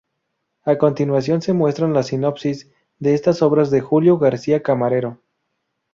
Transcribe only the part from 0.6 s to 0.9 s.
A